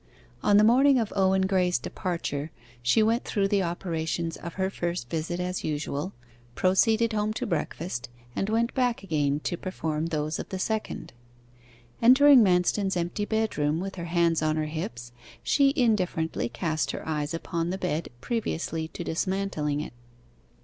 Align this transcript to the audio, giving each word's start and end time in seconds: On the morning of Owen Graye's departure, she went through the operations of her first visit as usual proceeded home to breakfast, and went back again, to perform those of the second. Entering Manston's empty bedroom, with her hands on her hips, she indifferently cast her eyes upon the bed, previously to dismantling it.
On 0.41 0.57
the 0.57 0.63
morning 0.63 0.97
of 0.97 1.13
Owen 1.15 1.45
Graye's 1.47 1.77
departure, 1.77 2.49
she 2.81 3.03
went 3.03 3.23
through 3.23 3.47
the 3.47 3.61
operations 3.61 4.35
of 4.35 4.55
her 4.55 4.71
first 4.71 5.11
visit 5.11 5.39
as 5.39 5.63
usual 5.63 6.11
proceeded 6.55 7.13
home 7.13 7.33
to 7.33 7.45
breakfast, 7.45 8.09
and 8.35 8.49
went 8.49 8.73
back 8.73 9.03
again, 9.03 9.41
to 9.41 9.57
perform 9.59 10.07
those 10.07 10.39
of 10.39 10.49
the 10.49 10.57
second. 10.57 11.13
Entering 12.01 12.41
Manston's 12.43 12.97
empty 12.97 13.25
bedroom, 13.25 13.79
with 13.79 13.93
her 13.93 14.05
hands 14.05 14.41
on 14.41 14.55
her 14.55 14.65
hips, 14.65 15.11
she 15.43 15.71
indifferently 15.75 16.49
cast 16.49 16.89
her 16.89 17.07
eyes 17.07 17.35
upon 17.35 17.69
the 17.69 17.77
bed, 17.77 18.09
previously 18.21 18.87
to 18.87 19.03
dismantling 19.03 19.81
it. 19.81 19.93